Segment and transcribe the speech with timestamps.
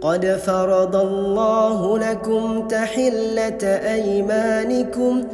[0.00, 5.24] قد فرض الله لكم تحلة أيمانكم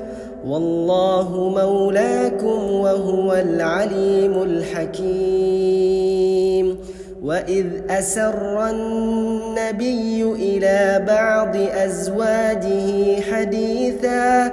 [0.47, 5.95] والله مولاكم وهو العليم الحكيم
[7.25, 14.53] وإذ أسر النبي إلى بعض أزواجه حديثا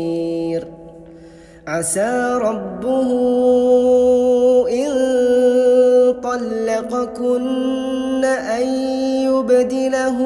[1.67, 3.09] عسى ربه
[4.69, 4.91] إن
[6.23, 8.67] طلقكن أن
[9.29, 10.17] يبدله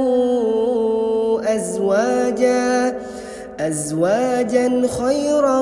[1.48, 2.98] أزواجا
[3.60, 5.62] أزواجا خيرا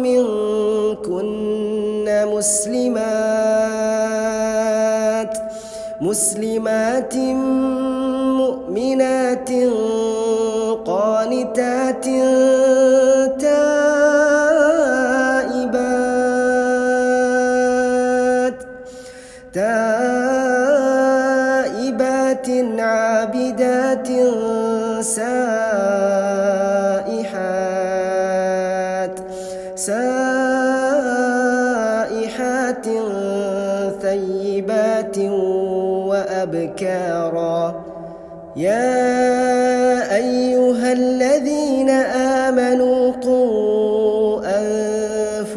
[0.00, 1.24] منكن
[2.08, 3.04] مسلمات
[6.00, 7.14] مسلمات
[8.36, 9.50] مؤمنات
[10.86, 12.06] قانتات
[21.14, 22.48] تائبات
[22.78, 24.08] عابدات
[25.00, 25.84] سائحات
[29.76, 30.46] سائحات
[34.02, 35.18] ثيبات
[36.08, 37.60] وأبكارا.
[38.56, 41.90] يا أيها الذين
[42.44, 43.73] آمنوا قوا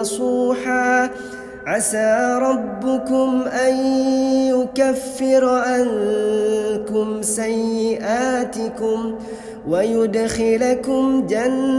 [0.00, 1.10] نصوحا
[1.66, 3.76] عسى ربكم أن
[4.46, 9.14] يكفر عنكم سيئاتكم
[9.68, 11.78] ويدخلكم جنات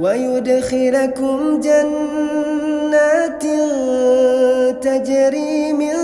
[0.00, 3.44] ويدخلكم جنات
[4.82, 6.03] تجري من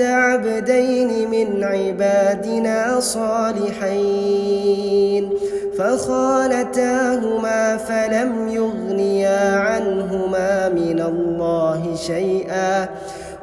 [0.00, 4.50] عبدين من عبادنا صالحين.
[5.78, 12.88] فخالتاهما فلم يغنيا عنهما من الله شيئا.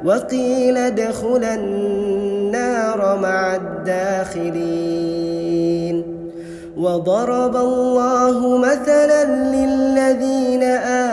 [0.06, 4.98] وقيل ادخلا النار مع الداخلين.
[6.78, 10.64] وضرب الله مثلا للذين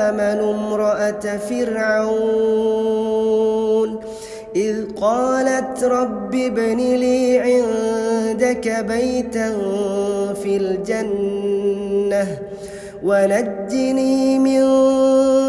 [0.00, 3.03] آمنوا امرأة فرعون.
[5.00, 9.56] قالت رب ابن لي عندك بيتا
[10.42, 12.38] في الجنة
[13.04, 14.62] ونجني من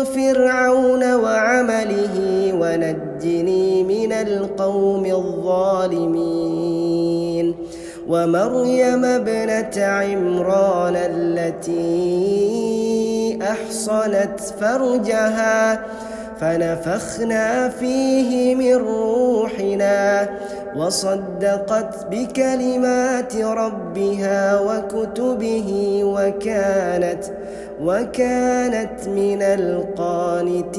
[0.03, 2.15] فرعون وعمله
[2.53, 6.65] ونجني من القوم الظالمين
[8.07, 12.15] ومريم ابنة عمران التي
[13.41, 15.85] أحصنت فرجها
[16.39, 18.75] فنفخنا فيه من
[19.65, 20.29] روحنا
[20.75, 27.23] وصدقت بكلمات ربها وكتبه وكانت
[27.81, 30.75] وكانت من القانتين.